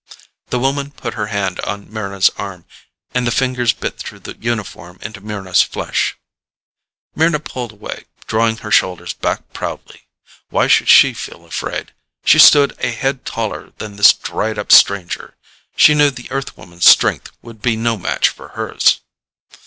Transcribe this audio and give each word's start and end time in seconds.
The 0.47 0.57
woman 0.57 0.89
put 0.89 1.13
her 1.13 1.27
hand 1.27 1.59
on 1.59 1.85
Mryna's 1.85 2.31
arm, 2.35 2.65
and 3.13 3.27
the 3.27 3.31
fingers 3.31 3.71
bit 3.71 3.99
through 3.99 4.21
the 4.21 4.35
uniform 4.35 4.97
into 5.03 5.21
Mryna's 5.21 5.61
flesh. 5.61 6.17
Mryna 7.15 7.39
pulled 7.45 7.71
away, 7.73 8.05
drawing 8.25 8.57
her 8.65 8.71
shoulders 8.71 9.13
back 9.13 9.53
proudly. 9.53 10.07
Why 10.49 10.65
should 10.65 10.89
she 10.89 11.13
feel 11.13 11.45
afraid? 11.45 11.93
She 12.25 12.39
stood 12.39 12.73
a 12.79 12.89
head 12.89 13.25
taller 13.25 13.73
than 13.77 13.95
this 13.95 14.11
dried 14.11 14.57
up 14.57 14.71
stranger; 14.71 15.35
she 15.75 15.93
knew 15.93 16.09
the 16.09 16.31
Earthwoman's 16.31 16.89
strength 16.89 17.29
would 17.43 17.61
be 17.61 17.75
no 17.75 17.95
match 17.95 18.29
for 18.29 18.47
hers. 18.57 19.01